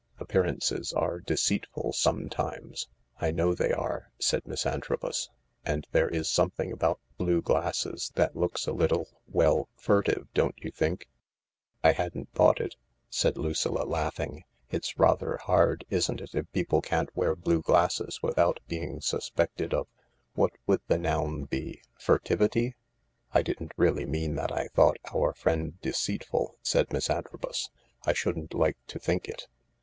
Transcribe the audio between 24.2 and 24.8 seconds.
that I